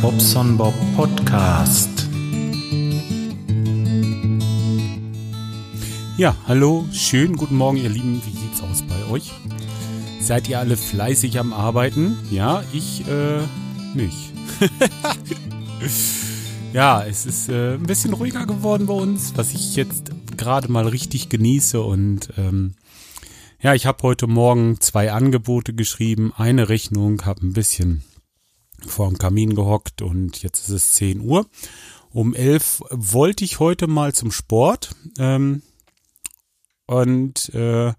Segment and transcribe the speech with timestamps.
[0.00, 2.08] Bobson Bob Podcast.
[6.16, 8.22] Ja, hallo, schönen guten Morgen, ihr Lieben.
[8.24, 9.32] Wie sieht's aus bei euch?
[10.20, 12.16] Seid ihr alle fleißig am Arbeiten?
[12.30, 13.42] Ja, ich, äh,
[13.94, 14.32] nicht.
[16.72, 20.88] ja, es ist äh, ein bisschen ruhiger geworden bei uns, was ich jetzt gerade mal
[20.88, 22.72] richtig genieße und, ähm,
[23.60, 28.02] ja, ich habe heute Morgen zwei Angebote geschrieben, eine Rechnung, habe ein bisschen
[28.86, 31.46] vor dem Kamin gehockt und jetzt ist es 10 Uhr.
[32.10, 35.62] Um 11 wollte ich heute mal zum Sport ähm,
[36.86, 37.92] und äh,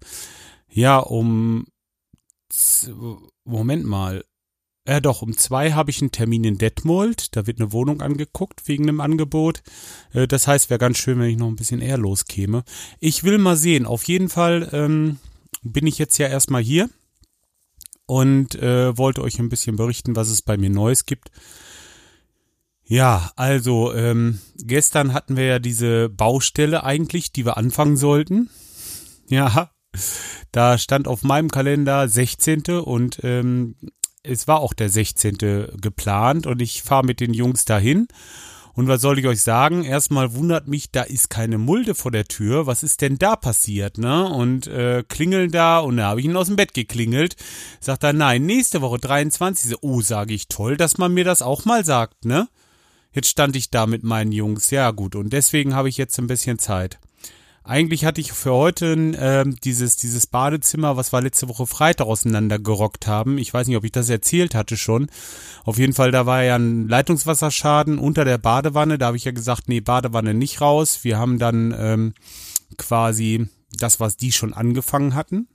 [0.70, 1.66] ja, um
[3.44, 4.24] Moment mal,
[4.88, 7.36] ja doch, um zwei habe ich einen Termin in Detmold.
[7.36, 9.62] Da wird eine Wohnung angeguckt wegen einem Angebot.
[10.12, 12.64] Äh, das heißt, wäre ganz schön, wenn ich noch ein bisschen eher loskäme.
[13.00, 13.86] Ich will mal sehen.
[13.86, 15.18] Auf jeden Fall ähm,
[15.62, 16.88] bin ich jetzt ja erstmal hier
[18.06, 21.30] und äh, wollte euch ein bisschen berichten, was es bei mir Neues gibt.
[22.84, 28.50] Ja, also ähm, gestern hatten wir ja diese Baustelle eigentlich, die wir anfangen sollten.
[29.28, 29.72] Ja,
[30.52, 32.62] da stand auf meinem Kalender 16.
[32.84, 33.74] und ähm,
[34.22, 35.36] es war auch der 16.
[35.80, 38.06] geplant und ich fahre mit den Jungs dahin
[38.76, 39.84] und was soll ich euch sagen?
[39.84, 42.66] Erstmal wundert mich, da ist keine Mulde vor der Tür.
[42.66, 44.28] Was ist denn da passiert, ne?
[44.28, 47.36] Und äh, klingeln da und da habe ich ihn aus dem Bett geklingelt.
[47.80, 49.76] Sagt er, nein, nächste Woche 23.
[49.80, 52.48] Oh, sage ich, toll, dass man mir das auch mal sagt, ne?
[53.12, 54.70] Jetzt stand ich da mit meinen Jungs.
[54.70, 55.16] Ja, gut.
[55.16, 56.98] Und deswegen habe ich jetzt ein bisschen Zeit.
[57.66, 63.08] Eigentlich hatte ich für heute ähm, dieses, dieses Badezimmer, was wir letzte Woche Freitag auseinandergerockt
[63.08, 63.38] haben.
[63.38, 65.08] Ich weiß nicht, ob ich das erzählt hatte schon.
[65.64, 68.98] Auf jeden Fall, da war ja ein Leitungswasserschaden unter der Badewanne.
[68.98, 71.00] Da habe ich ja gesagt, nee, Badewanne nicht raus.
[71.02, 72.14] Wir haben dann ähm,
[72.76, 75.48] quasi das, was die schon angefangen hatten.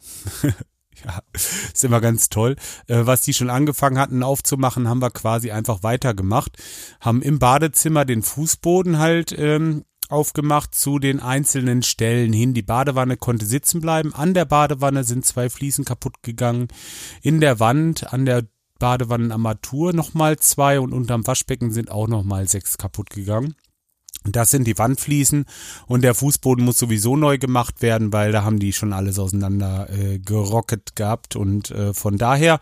[1.06, 2.58] ja, ist immer ganz toll.
[2.88, 6.58] Äh, was die schon angefangen hatten aufzumachen, haben wir quasi einfach weitergemacht.
[7.00, 12.54] Haben im Badezimmer den Fußboden halt ähm, aufgemacht zu den einzelnen Stellen hin.
[12.54, 14.14] Die Badewanne konnte sitzen bleiben.
[14.14, 16.68] An der Badewanne sind zwei Fliesen kaputt gegangen.
[17.22, 18.44] In der Wand, an der
[18.80, 23.56] Badewannenarmatur nochmal zwei und unterm Waschbecken sind auch nochmal sechs kaputt gegangen.
[24.24, 25.46] Das sind die Wandfliesen
[25.88, 29.90] und der Fußboden muss sowieso neu gemacht werden, weil da haben die schon alles auseinander
[29.90, 32.60] äh, gerocket gehabt und äh, von daher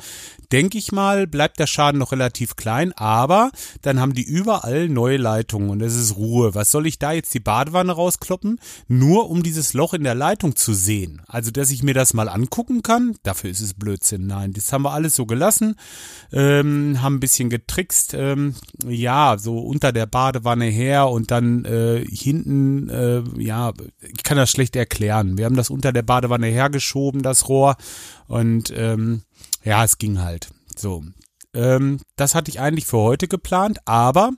[0.52, 3.52] denke ich mal, bleibt der Schaden noch relativ klein, aber
[3.82, 6.56] dann haben die überall neue Leitungen und es ist Ruhe.
[6.56, 8.60] Was soll ich da jetzt die Badewanne rauskloppen?
[8.88, 11.22] Nur um dieses Loch in der Leitung zu sehen.
[11.28, 14.28] Also, dass ich mir das mal angucken kann, dafür ist es Blödsinn.
[14.28, 15.76] Nein, das haben wir alles so gelassen,
[16.32, 18.56] ähm, haben ein bisschen getrickst, ähm,
[18.88, 24.50] ja, so unter der Badewanne her und dann äh, hinten, äh, ja, ich kann das
[24.50, 25.38] schlecht erklären.
[25.38, 27.78] Wir haben das unter der Badewanne hergeschoben, das Rohr
[28.28, 29.24] und ähm,
[29.64, 30.50] ja, es ging halt.
[30.76, 31.04] So.
[31.54, 34.32] Ähm, das hatte ich eigentlich für heute geplant, aber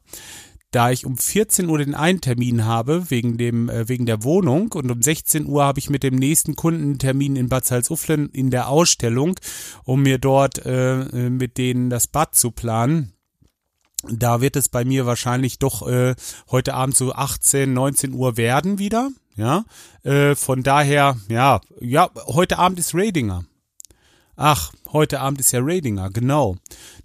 [0.72, 4.72] da ich um 14 Uhr den einen Termin habe wegen dem äh, wegen der Wohnung
[4.72, 8.50] und um 16 Uhr habe ich mit dem nächsten Kunden Termin in Bad Salzuflen in
[8.52, 9.38] der Ausstellung,
[9.84, 13.12] um mir dort äh, äh, mit denen das Bad zu planen.
[14.10, 16.16] Da wird es bei mir wahrscheinlich doch äh,
[16.50, 19.12] heute Abend so 18, 19 Uhr werden wieder.
[19.36, 19.66] Ja,
[20.04, 23.46] äh, von daher, ja, ja, heute Abend ist Radinger.
[24.44, 26.56] Ach, heute Abend ist ja Radinger, genau.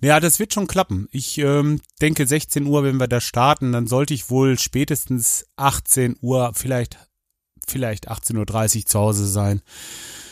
[0.01, 1.07] Ja, das wird schon klappen.
[1.11, 6.17] Ich ähm, denke 16 Uhr, wenn wir da starten, dann sollte ich wohl spätestens 18
[6.23, 6.97] Uhr, vielleicht,
[7.67, 9.61] vielleicht 18.30 Uhr zu Hause sein.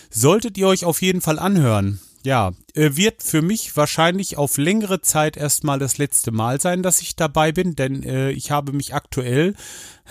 [0.09, 2.01] Solltet ihr euch auf jeden Fall anhören.
[2.23, 7.03] Ja, äh, wird für mich wahrscheinlich auf längere Zeit erstmal das letzte Mal sein, dass
[7.03, 9.57] ich dabei bin, denn äh, ich habe mich aktuell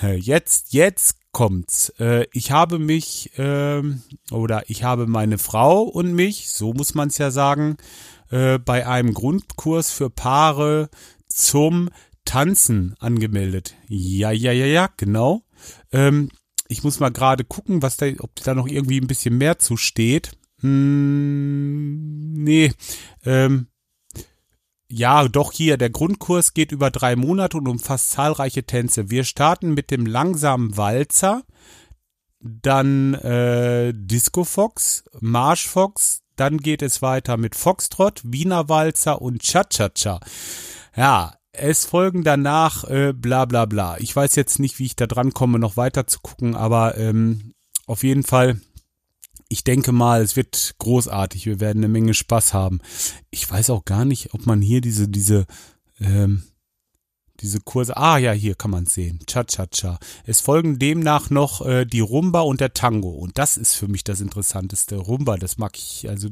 [0.04, 1.90] äh, jetzt, jetzt kommt's.
[2.00, 3.82] Äh, ich habe mich äh,
[4.32, 7.76] oder ich habe meine Frau und mich, so muss man es ja sagen,
[8.30, 10.90] äh, bei einem Grundkurs für Paare
[11.28, 11.90] zum
[12.24, 13.76] Tanzen angemeldet.
[13.90, 15.44] Ja, ja, ja, ja, genau.
[15.92, 16.30] Ähm,
[16.70, 19.76] ich muss mal gerade gucken, was da, ob da noch irgendwie ein bisschen mehr zu
[19.76, 20.32] steht.
[20.62, 22.72] Hm, nee,
[23.26, 23.68] ähm,
[24.96, 29.10] ja, doch hier, der Grundkurs geht über drei Monate und umfasst zahlreiche Tänze.
[29.10, 31.42] Wir starten mit dem langsamen Walzer,
[32.40, 39.42] dann äh, Disco Fox, Marsch Fox, dann geht es weiter mit Foxtrot, Wiener Walzer und
[39.42, 40.20] Cha-Cha-Cha.
[40.96, 43.98] Ja, es folgen danach äh, bla bla bla.
[43.98, 47.54] Ich weiß jetzt nicht, wie ich da dran komme, noch weiter zu gucken, aber ähm,
[47.88, 48.62] auf jeden Fall
[49.54, 51.46] ich denke mal, es wird großartig.
[51.46, 52.82] Wir werden eine Menge Spaß haben.
[53.30, 55.46] Ich weiß auch gar nicht, ob man hier diese, diese,
[56.02, 56.42] ähm,
[57.40, 57.98] diese Kurse.
[57.98, 59.20] Ah ja, hier kann man sehen.
[59.26, 60.00] Cha-cha-cha.
[60.26, 63.10] Es folgen demnach noch äh, die Rumba und der Tango.
[63.10, 64.98] Und das ist für mich das Interessanteste.
[64.98, 66.08] Rumba, das mag ich.
[66.08, 66.30] Also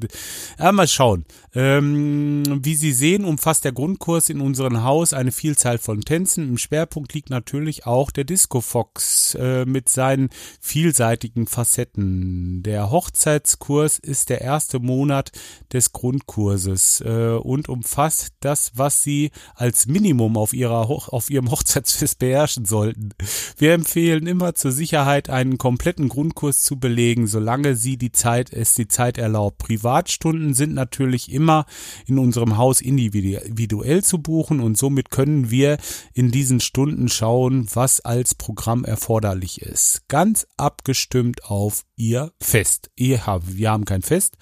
[0.59, 1.25] ja, mal schauen.
[1.55, 6.47] Ähm, wie Sie sehen, umfasst der Grundkurs in unserem Haus eine Vielzahl von Tänzen.
[6.47, 12.61] Im Schwerpunkt liegt natürlich auch der Disco Fox äh, mit seinen vielseitigen Facetten.
[12.63, 15.31] Der Hochzeitskurs ist der erste Monat
[15.73, 21.49] des Grundkurses äh, und umfasst das, was Sie als Minimum auf Ihrer Hoch auf ihrem
[21.49, 23.09] Hochzeitsfest beherrschen sollten.
[23.57, 28.75] Wir empfehlen immer zur Sicherheit einen kompletten Grundkurs zu belegen, solange sie die Zeit, es
[28.75, 29.57] die Zeit erlaubt.
[29.57, 31.65] Privatstunden sind natürlich immer
[32.05, 35.77] in unserem Haus individuell zu buchen und somit können wir
[36.13, 40.07] in diesen Stunden schauen, was als Programm erforderlich ist.
[40.09, 42.91] Ganz abgestimmt auf ihr Fest.
[42.97, 44.37] wir haben kein Fest,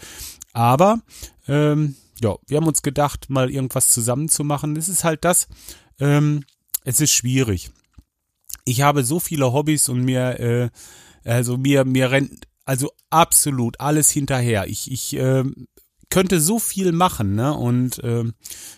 [0.54, 1.02] aber
[1.48, 4.76] ähm, ja, wir haben uns gedacht, mal irgendwas zusammen zu machen.
[4.76, 5.48] Das ist halt das,
[6.00, 6.44] ähm,
[6.86, 7.72] es ist schwierig.
[8.66, 10.70] Ich habe so viele Hobbys und mir, äh,
[11.24, 14.68] also mir, mir rennt also absolut alles hinterher.
[14.68, 15.44] Ich, ich äh,
[16.10, 17.54] könnte so viel machen, ne?
[17.54, 18.26] Und äh,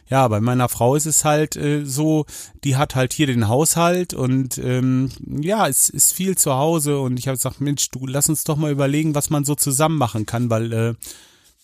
[0.10, 2.26] ja, bei meiner Frau ist es halt äh, so,
[2.64, 5.10] die hat halt hier den Haushalt und ähm,
[5.42, 8.58] ja, es ist viel zu Hause und ich habe gesagt, Mensch, du lass uns doch
[8.58, 10.94] mal überlegen, was man so zusammen machen kann, weil äh,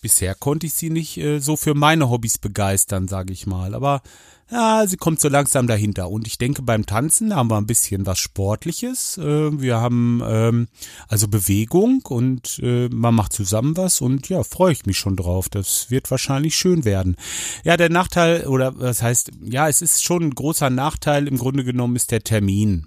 [0.00, 3.74] bisher konnte ich sie nicht äh, so für meine Hobbys begeistern, sage ich mal.
[3.74, 4.02] Aber
[4.50, 6.10] ja, sie kommt so langsam dahinter.
[6.10, 9.18] Und ich denke, beim Tanzen haben wir ein bisschen was Sportliches.
[9.18, 10.68] Äh, wir haben ähm,
[11.08, 15.48] also Bewegung und äh, man macht zusammen was und ja, freue ich mich schon drauf.
[15.48, 17.16] Das wird wahrscheinlich schön werden.
[17.64, 21.64] Ja, der Nachteil, oder das heißt, ja, es ist schon ein großer Nachteil, im Grunde
[21.64, 22.86] genommen ist der Termin.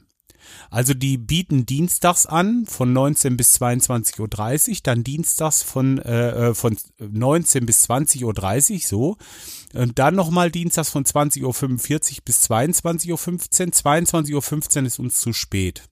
[0.69, 4.19] Also die bieten dienstags an von 19 bis 22.30
[4.69, 9.17] Uhr, dann dienstags von, äh, äh von 19 bis 20.30 Uhr so.
[9.73, 13.17] Und dann nochmal dienstags von 20.45 Uhr bis 22.15 Uhr.
[13.17, 15.83] 22.15 Uhr ist uns zu spät.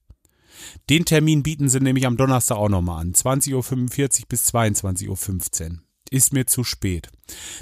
[0.89, 3.13] Den Termin bieten sie nämlich am Donnerstag auch nochmal an.
[3.13, 7.09] 20.45 Uhr bis 22.15 Uhr ist mir zu spät.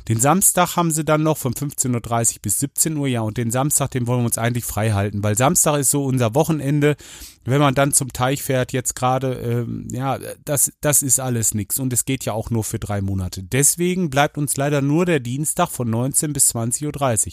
[0.07, 3.51] Den Samstag haben sie dann noch von 15.30 Uhr bis 17 Uhr, ja, und den
[3.51, 6.95] Samstag, den wollen wir uns eigentlich frei halten, weil Samstag ist so unser Wochenende.
[7.43, 11.79] Wenn man dann zum Teich fährt, jetzt gerade, ähm, ja, das, das ist alles nix
[11.79, 13.43] und es geht ja auch nur für drei Monate.
[13.43, 17.31] Deswegen bleibt uns leider nur der Dienstag von 19 bis 20.30 Uhr.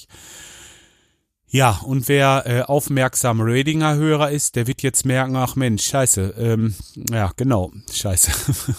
[1.55, 6.75] Ja, und wer äh, aufmerksam Radinger-Hörer ist, der wird jetzt merken, ach Mensch, scheiße, ähm,
[7.11, 8.33] ja, genau, scheiße.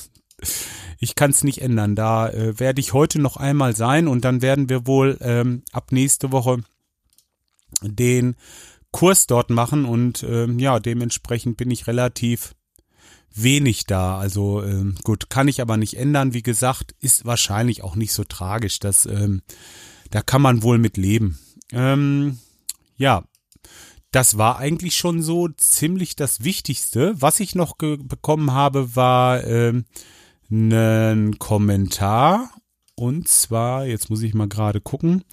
[0.99, 1.95] ich kann es nicht ändern.
[1.95, 5.91] Da äh, werde ich heute noch einmal sein und dann werden wir wohl ähm, ab
[5.91, 6.63] nächste Woche
[7.81, 8.35] den
[8.91, 12.55] Kurs dort machen und ähm, ja, dementsprechend bin ich relativ
[13.33, 14.17] wenig da.
[14.17, 16.33] Also ähm, gut, kann ich aber nicht ändern.
[16.33, 18.79] Wie gesagt, ist wahrscheinlich auch nicht so tragisch.
[18.79, 19.41] Das, ähm,
[20.11, 21.37] da kann man wohl mit leben.
[21.73, 22.39] Ähm,
[22.95, 23.25] ja,
[24.11, 27.13] das war eigentlich schon so ziemlich das Wichtigste.
[27.17, 29.83] Was ich noch bekommen habe, war ähm,
[30.49, 32.49] einen Kommentar.
[32.95, 35.23] Und zwar, jetzt muss ich mal gerade gucken.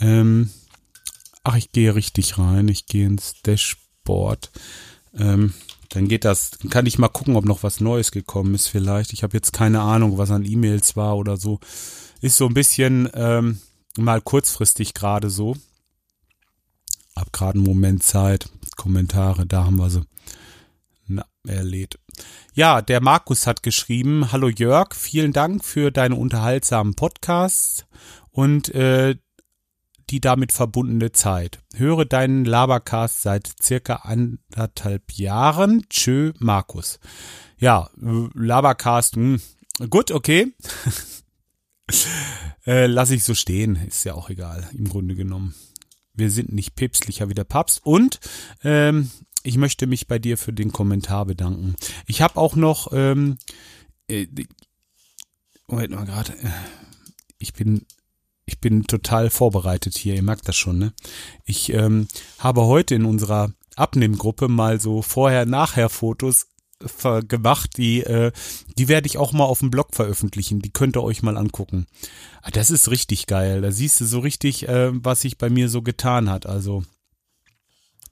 [0.00, 0.50] Ähm,
[1.44, 2.68] ach, ich gehe richtig rein.
[2.68, 4.50] Ich gehe ins Dashboard.
[5.14, 5.54] Ähm,
[5.90, 9.12] dann geht das, dann kann ich mal gucken, ob noch was Neues gekommen ist vielleicht.
[9.12, 11.60] Ich habe jetzt keine Ahnung, was an E-Mails war oder so.
[12.20, 13.60] Ist so ein bisschen ähm,
[13.96, 15.56] mal kurzfristig gerade so.
[17.14, 18.50] Hab gerade einen Moment Zeit.
[18.76, 20.02] Kommentare, da haben wir sie.
[21.46, 21.98] Er lädt.
[22.54, 27.86] Ja, der Markus hat geschrieben, hallo Jörg, vielen Dank für deine unterhaltsamen Podcasts
[28.32, 29.16] und äh,
[30.10, 31.60] die damit verbundene Zeit.
[31.74, 35.84] Höre deinen Labercast seit circa anderthalb Jahren.
[35.88, 36.98] Tschö, Markus.
[37.58, 39.38] Ja, äh, Labercast, mh,
[39.78, 40.52] hm, gut, okay.
[42.66, 45.54] äh, lass ich so stehen, ist ja auch egal, im Grunde genommen.
[46.12, 47.84] Wir sind nicht päpstlicher wie der Papst.
[47.84, 48.18] Und
[48.64, 49.10] ähm,
[49.46, 51.76] ich möchte mich bei dir für den Kommentar bedanken.
[52.06, 53.38] Ich habe auch noch, ähm,
[54.08, 54.26] äh,
[55.68, 56.50] Moment mal gerade, äh,
[57.38, 57.86] ich bin,
[58.44, 60.92] ich bin total vorbereitet hier, ihr merkt das schon, ne?
[61.44, 66.48] Ich ähm, habe heute in unserer Abnehmgruppe mal so Vorher-Nachher-Fotos
[67.28, 68.32] gemacht, die, äh,
[68.76, 70.60] die werde ich auch mal auf dem Blog veröffentlichen.
[70.60, 71.86] Die könnt ihr euch mal angucken.
[72.42, 73.62] Ah, das ist richtig geil.
[73.62, 76.44] Da siehst du so richtig, äh, was sich bei mir so getan hat.
[76.44, 76.84] Also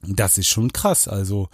[0.07, 1.07] das ist schon krass.
[1.07, 1.49] Also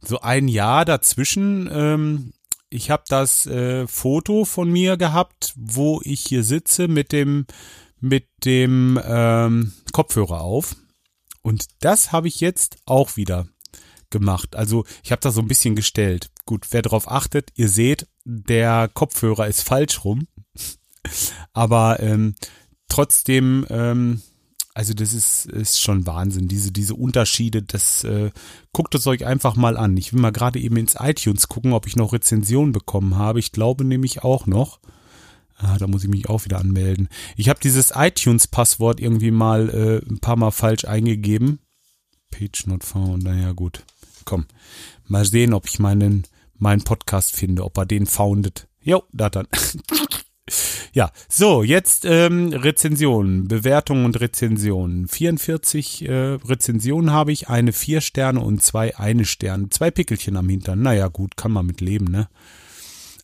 [0.00, 1.68] so ein Jahr dazwischen.
[1.72, 2.32] Ähm,
[2.70, 7.46] ich habe das äh, Foto von mir gehabt, wo ich hier sitze mit dem
[8.00, 10.74] mit dem ähm, Kopfhörer auf.
[11.42, 13.46] Und das habe ich jetzt auch wieder
[14.10, 14.56] gemacht.
[14.56, 16.30] Also ich habe da so ein bisschen gestellt.
[16.44, 20.26] Gut, wer drauf achtet, ihr seht, der Kopfhörer ist falsch rum.
[21.52, 22.34] Aber ähm,
[22.88, 24.22] trotzdem ähm,
[24.74, 28.30] also das ist, ist schon Wahnsinn, diese, diese Unterschiede, das äh,
[28.72, 29.96] guckt es euch einfach mal an.
[29.96, 33.38] Ich will mal gerade eben ins iTunes gucken, ob ich noch Rezensionen bekommen habe.
[33.38, 34.80] Ich glaube nämlich auch noch.
[35.56, 37.08] Ah, da muss ich mich auch wieder anmelden.
[37.36, 41.60] Ich habe dieses iTunes-Passwort irgendwie mal äh, ein paar Mal falsch eingegeben.
[42.30, 43.84] Page not found, naja gut.
[44.24, 44.46] Komm,
[45.06, 46.26] mal sehen, ob ich meinen,
[46.58, 48.66] meinen Podcast finde, ob er den foundet.
[48.80, 49.46] Jo, da dann.
[50.92, 55.06] ja, so, jetzt ähm, Rezensionen, Bewertungen und Rezensionen.
[55.06, 59.68] 44 äh, Rezensionen habe ich, eine vier Sterne und zwei eine Sterne.
[59.68, 60.82] Zwei Pickelchen am Hintern.
[60.82, 62.28] Naja, gut, kann man mit leben, ne?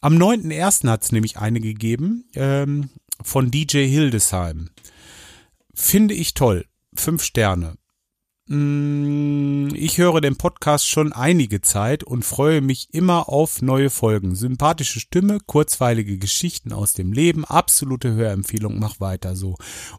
[0.00, 0.88] Am 9.1.
[0.88, 4.70] hat es nämlich eine gegeben ähm, von DJ Hildesheim.
[5.74, 6.66] Finde ich toll.
[6.94, 7.77] Fünf Sterne.
[8.50, 14.34] Mm, ich höre den Podcast schon einige Zeit und freue mich immer auf neue Folgen.
[14.34, 19.56] Sympathische Stimme, kurzweilige Geschichten aus dem Leben, absolute Hörempfehlung, mach weiter so.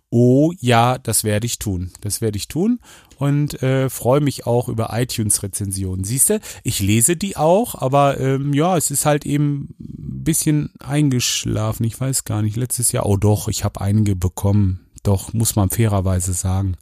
[0.10, 1.92] Oh ja, das werde ich tun.
[2.02, 2.80] Das werde ich tun
[3.20, 6.04] und äh, freue mich auch über iTunes-Rezensionen.
[6.04, 11.84] Siehste, ich lese die auch, aber ähm, ja, es ist halt eben ein bisschen eingeschlafen.
[11.84, 12.58] Ich weiß gar nicht.
[12.58, 14.80] Letztes Jahr, oh doch, ich habe einige bekommen.
[15.04, 16.78] Doch, muss man fairerweise sagen.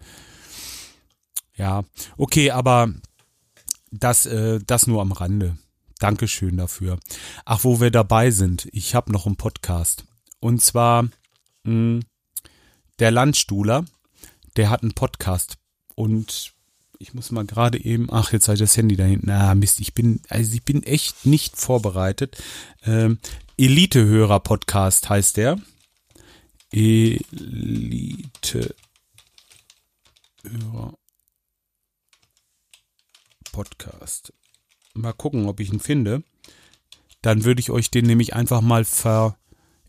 [1.57, 1.83] Ja,
[2.17, 2.93] okay, aber
[3.91, 5.57] das, äh, das nur am Rande.
[5.99, 6.99] Dankeschön dafür.
[7.45, 10.05] Ach, wo wir dabei sind, ich habe noch einen Podcast.
[10.39, 11.11] Und zwar mh,
[11.63, 12.03] hm,
[12.99, 13.85] der Landstuhler,
[14.55, 15.57] der hat einen Podcast.
[15.95, 16.53] Und
[16.99, 19.29] ich muss mal gerade eben, ach, jetzt habe ich das Handy da hinten.
[19.29, 22.41] Ah, Mist, ich bin, also ich bin echt nicht vorbereitet.
[22.83, 23.17] Ähm,
[23.57, 25.57] Elite-Hörer-Podcast heißt der.
[26.71, 28.67] Elite-Hörer.
[33.51, 34.33] Podcast.
[34.93, 36.23] Mal gucken, ob ich ihn finde.
[37.21, 39.37] Dann würde ich euch den nämlich einfach mal ver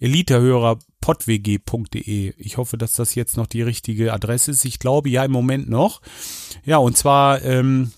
[0.00, 2.34] Elitehörer podwg.de.
[2.36, 4.64] Ich hoffe, dass das jetzt noch die richtige Adresse ist.
[4.64, 6.00] Ich glaube ja im Moment noch.
[6.64, 7.92] Ja, und zwar ähm,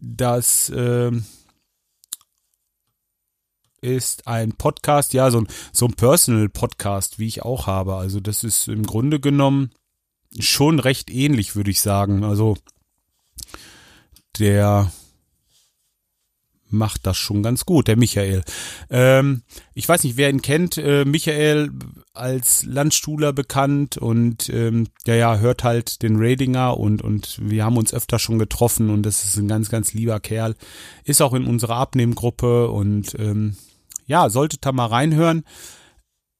[0.00, 1.24] das ähm,
[3.80, 7.94] ist ein Podcast, ja, so ein, so ein Personal-Podcast, wie ich auch habe.
[7.94, 9.70] Also das ist im Grunde genommen
[10.38, 12.24] schon recht ähnlich, würde ich sagen.
[12.24, 12.56] Also
[14.38, 14.90] der
[16.70, 18.42] macht das schon ganz gut, der Michael.
[18.90, 19.42] Ähm,
[19.74, 20.76] ich weiß nicht, wer ihn kennt.
[20.78, 21.70] Äh, Michael
[22.12, 27.76] als Landstuhler bekannt und ähm, ja, ja, hört halt den Radinger und, und wir haben
[27.76, 30.54] uns öfter schon getroffen und das ist ein ganz, ganz lieber Kerl.
[31.04, 33.56] Ist auch in unserer Abnehmgruppe und ähm,
[34.06, 35.44] ja, solltet da mal reinhören.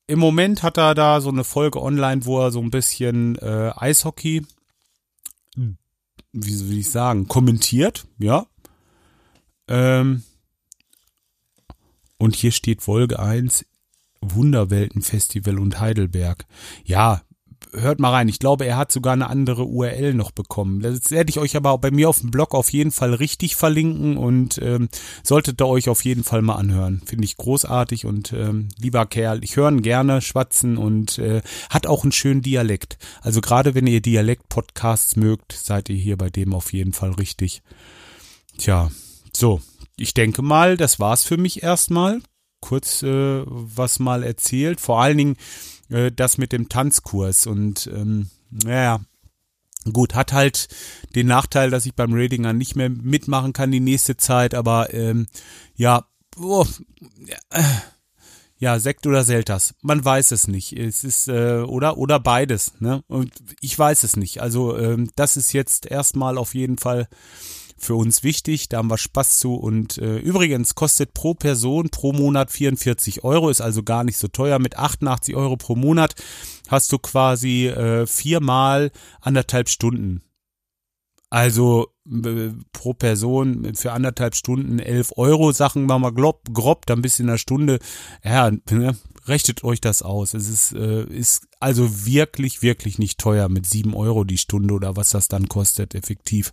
[0.06, 3.72] Im Moment hat er da so eine Folge online, wo er so ein bisschen äh,
[3.76, 4.42] Eishockey
[6.32, 8.46] wie will ich sagen, kommentiert, ja.
[9.68, 10.22] Ähm,
[12.18, 13.64] und hier steht Folge 1,
[14.20, 16.46] Wunderweltenfestival und Heidelberg.
[16.84, 17.22] Ja,
[17.72, 18.28] hört mal rein.
[18.28, 20.80] Ich glaube, er hat sogar eine andere URL noch bekommen.
[20.80, 24.16] Das werde ich euch aber bei mir auf dem Blog auf jeden Fall richtig verlinken
[24.16, 24.88] und ähm,
[25.22, 27.02] solltet ihr euch auf jeden Fall mal anhören.
[27.04, 31.86] Finde ich großartig und ähm, lieber Kerl, ich höre ihn gerne schwatzen und äh, hat
[31.86, 32.98] auch einen schönen Dialekt.
[33.20, 37.62] Also gerade wenn ihr Dialekt-Podcasts mögt, seid ihr hier bei dem auf jeden Fall richtig.
[38.56, 38.90] Tja,
[39.32, 39.60] so.
[39.96, 42.20] Ich denke mal, das war's für mich erstmal.
[42.60, 44.80] Kurz äh, was mal erzählt.
[44.80, 45.36] Vor allen Dingen
[45.90, 49.00] äh, das mit dem Tanzkurs und ähm, naja,
[49.92, 50.68] gut, hat halt
[51.14, 55.26] den Nachteil, dass ich beim Radinger nicht mehr mitmachen kann die nächste Zeit, aber ähm,
[55.76, 56.06] ja,
[56.38, 56.66] oh,
[58.60, 60.72] ja, Sekt oder Selters, man weiß es nicht.
[60.72, 63.04] Es ist äh, oder oder beides, ne?
[63.06, 64.42] Und ich weiß es nicht.
[64.42, 67.08] Also ähm, das ist jetzt erstmal auf jeden Fall
[67.78, 68.68] für uns wichtig.
[68.68, 69.54] Da haben wir Spaß zu.
[69.54, 74.28] Und äh, übrigens kostet pro Person pro Monat 44 Euro, ist also gar nicht so
[74.28, 74.58] teuer.
[74.58, 76.14] Mit 88 Euro pro Monat
[76.68, 80.22] hast du quasi äh, viermal anderthalb Stunden.
[81.30, 87.02] Also äh, pro Person für anderthalb Stunden elf Euro, Sachen wir mal grob, grob, dann
[87.02, 87.80] bis in einer Stunde.
[88.24, 90.32] Ja, ne, rechnet euch das aus.
[90.32, 94.96] Es ist, äh, ist also wirklich, wirklich nicht teuer mit sieben Euro die Stunde oder
[94.96, 96.52] was das dann kostet, effektiv.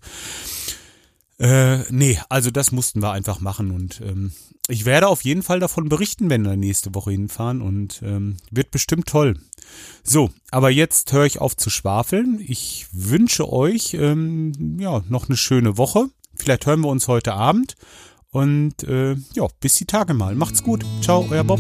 [1.38, 4.32] Äh, nee, also das mussten wir einfach machen und ähm,
[4.68, 8.72] ich werde auf jeden Fall davon berichten, wenn wir nächste Woche hinfahren und ähm, wird
[8.72, 9.36] bestimmt toll.
[10.04, 12.42] So, aber jetzt höre ich auf zu schwafeln.
[12.46, 16.08] Ich wünsche euch ähm, ja noch eine schöne Woche.
[16.36, 17.76] Vielleicht hören wir uns heute Abend
[18.32, 20.36] und äh, ja, bis die Tage mal.
[20.36, 20.86] Macht's gut.
[21.02, 21.60] Ciao, euer Bob.